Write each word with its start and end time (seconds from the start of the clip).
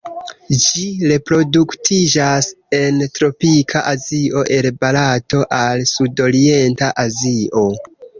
Ĝi 0.61 0.83
reproduktiĝas 1.09 2.47
en 2.77 2.97
tropika 3.17 3.83
Azio 3.91 4.41
el 4.55 4.69
Barato 4.85 5.43
al 5.59 5.85
Sudorienta 5.93 6.89
Azio. 7.05 7.63